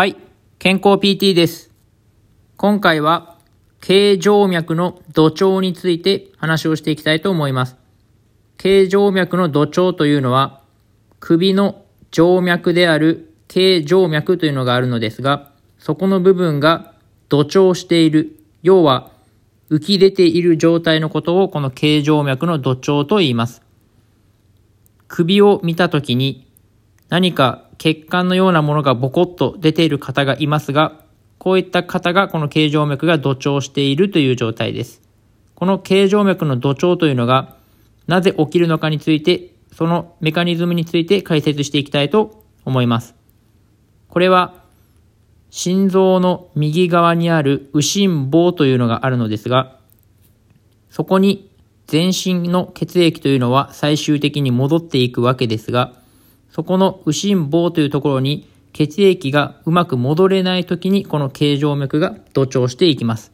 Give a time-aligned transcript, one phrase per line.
[0.00, 0.16] はい、
[0.58, 1.70] 健康 PT です。
[2.56, 3.36] 今回は、
[3.82, 7.76] 形状脈の土調について話をしていきたいと思います。
[8.56, 10.62] 形状脈の土調というのは、
[11.18, 16.94] 首の静脈である形状脈というのがあるのですが、そこの部分が
[17.28, 19.12] 土調している、要は
[19.68, 23.60] 浮き出ている状態のことをこの形状脈の土調と言います。
[25.08, 26.50] 首を見たときに
[27.10, 31.00] 何か血管のようなものがボコッと出ている方がいますが、
[31.38, 35.00] こういった方がこの形状脈が土調しているという状態です。
[35.54, 37.56] この形状脈の土調というのが
[38.06, 43.14] なぜ起きるのかについて、そのメカニズムについて解説していきたいと思います。
[44.08, 44.62] これは
[45.48, 49.78] 心臓の右側にある右心房というのがあるのですが、
[50.90, 51.50] そこに
[51.86, 55.94] 全身の血液というのは最終的に戻っていくわけですが、
[56.50, 63.32] そこの右心房というところに血液がうまく戻れない時にこの形状脈が土調していきます。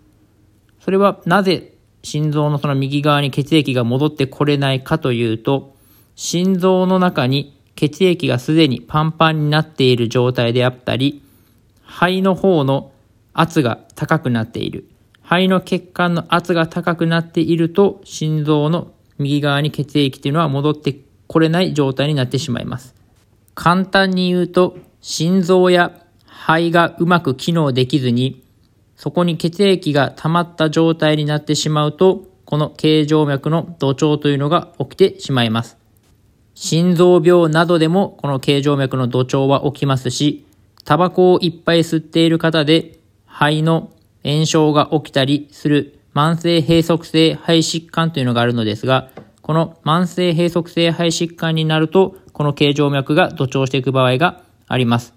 [0.80, 5.74] それはなぜ心臓のその右側に血液が戻ってこれないかというと、
[6.14, 11.22] 心臓の中に血液がすでにパンパンになっている状態であったり、
[11.82, 12.92] 肺の方の
[13.32, 14.88] 圧が高くなっている。
[15.22, 22.94] 肺の血管の圧が高くなっていると、心臓の右側に血液というのは戻ってこれない状態になってしまいます。
[23.56, 25.90] 簡単に言うと、心臓や
[26.26, 28.44] 肺がうまく機能できずに、
[28.96, 35.78] そこに血液が溜まった状態になってしまうと、この形状脈の土調というのが起きてしまいます。
[36.54, 40.46] 心臓病などでもこの形状脈の土調は起きますし、
[40.84, 43.91] タバコをいっぱい吸っている方で肺の
[44.22, 49.10] 炎症が起きたりする慢性閉塞性肺疾患というのがあるのですが、
[49.41, 55.14] この慢性閉塞性肺疾患になると、この形状脈が土調していく場合があります。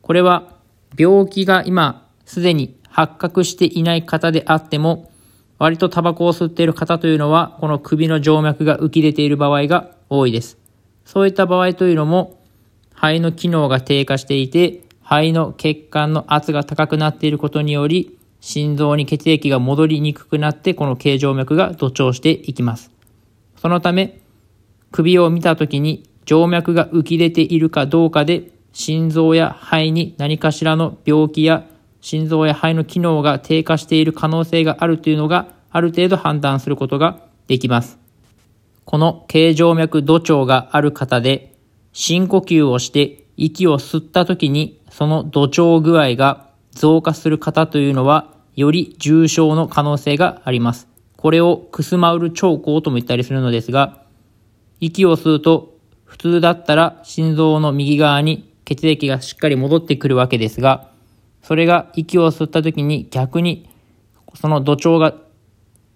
[0.00, 0.54] これは
[0.96, 5.10] 病気が今すでに発覚していない方であっても、
[5.58, 10.56] 割とタバコを吸っている方というのは、この首の静脈が浮き出ている場合が多いです。
[11.04, 12.38] そういった場合というのも、
[12.94, 22.92] 肺の機能が低下していて、肺の血管の圧が高くなっていることにより、心臓に血液が戻りにくくなって、この形状脈が土調していきます。
[23.60, 24.20] そのため、
[24.92, 31.66] 首を見たときに静脈が浮き出ているかどうかで、心臓や肺に何かしらの病気や
[32.00, 37.98] 心臓や肺の機能が低下している可能性があるというのが、ある程度判断することができます。
[38.84, 41.54] この形状脈土調がある方で、
[41.92, 50.88] 深呼吸をして息を吸った時にその土調具合が増加する方というのは、より重症の可能性があります。
[51.16, 54.02] これをクスマウル兆候とも言ったりするのですが、
[54.80, 55.75] 息を吸うと
[56.16, 60.88] 普通だったら心臓の右側に血液がしっかり戻ってくるわけですが、
[61.42, 63.68] それが息を吸った時に逆に
[64.34, 65.14] その土調が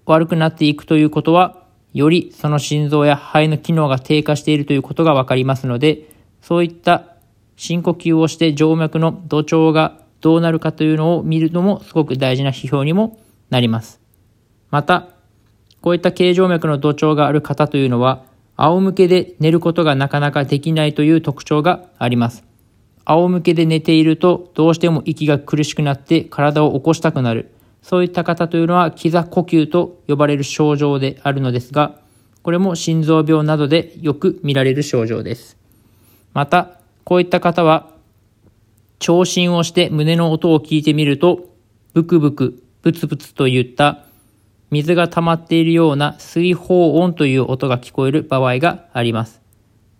[0.04, 1.64] 悪くなっていくということは、
[1.94, 6.10] よりその心臓や肺の機能が低下しているということがわかりますので、
[6.42, 7.16] そういった
[7.56, 14.02] 深呼吸をして静脈の土調がどうなるかというのを見るのもすごく大事な指標にもなります。
[14.70, 15.08] また、
[15.80, 18.24] こういった形状脈の土調がある方というのは、
[18.62, 22.44] 仰向けで寝ることがなかなかできないという特徴があります。
[23.06, 27.50] 仰向けで寝ているとどうしても息が苦しくなって体を起こしたくなる。
[27.80, 32.00] そういった方というのは、気座呼吸と呼ばれる症状であるのですが、
[32.42, 35.56] これも心臓病などでよく見られる症状です。
[36.34, 37.90] また、こういった方は、
[38.98, 41.48] 聴診をして胸の音を聞いてみると、
[41.94, 44.04] ブクブク、ブツブツといった
[44.70, 49.40] 水が溜まっているような水泡音という音が聞こえる場合があります。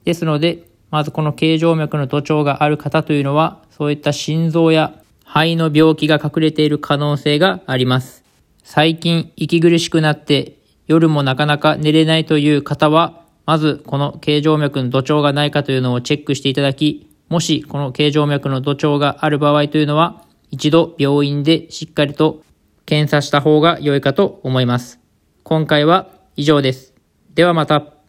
[0.05, 8.25] ですので、まずこの形状脈の土調がある方というのは、そういった心臓や肺の病気が隠れている可能性があります。
[8.63, 22.43] 最近息苦しくなって夜もなかなか寝れないという方は、まずこの形状脈の土調がないかというのをチェックしていただき、もしこの形状脈の土調がある場合というのは、一度病院でしっかりと
[22.91, 24.99] 検査した方が良いかと思います。
[25.45, 26.93] 今回は以上です。
[27.37, 28.00] ではまた。